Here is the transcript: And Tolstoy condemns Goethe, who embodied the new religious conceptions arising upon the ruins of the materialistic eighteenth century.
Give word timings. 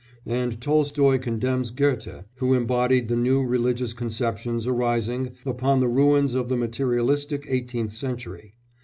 And 0.25 0.59
Tolstoy 0.59 1.19
condemns 1.19 1.69
Goethe, 1.69 2.23
who 2.37 2.55
embodied 2.55 3.07
the 3.07 3.15
new 3.15 3.43
religious 3.43 3.93
conceptions 3.93 4.65
arising 4.65 5.33
upon 5.45 5.79
the 5.79 5.87
ruins 5.87 6.33
of 6.33 6.49
the 6.49 6.57
materialistic 6.57 7.45
eighteenth 7.47 7.93
century. 7.93 8.55